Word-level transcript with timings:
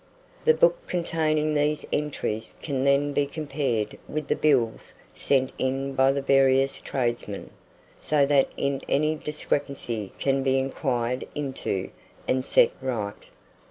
The 0.45 0.55
book 0.55 0.87
containing 0.87 1.53
these 1.53 1.85
entries 1.93 2.55
can 2.63 2.85
then 2.85 3.13
be 3.13 3.27
compared 3.27 3.99
with 4.07 4.29
the 4.29 4.35
bills 4.35 4.95
sent 5.13 5.51
in 5.59 5.93
by 5.93 6.11
the 6.11 6.23
various 6.23 6.81
tradesmen, 6.81 7.51
so 7.97 8.25
that 8.25 8.49
any 8.57 9.13
discrepancy 9.13 10.11
can 10.17 10.41
be 10.41 10.57
inquired 10.57 11.27
into 11.35 11.91
and 12.27 12.43
set 12.43 12.71
right. 12.81 13.25